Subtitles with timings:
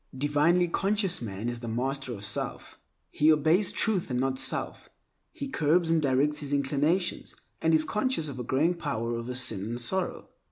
[0.17, 2.79] Divinely conscious man is the master of self.
[3.11, 4.89] He obeys Truth and not self.
[5.31, 9.61] He curbs and directs his inclinations and is conscious of a growing power over sin
[9.63, 10.29] and sorrow.